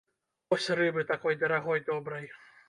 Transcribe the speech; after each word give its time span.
Вось 0.53 0.69
рыбы 0.79 1.03
такой 1.11 1.37
дарагой 1.43 1.85
добрай. 1.91 2.25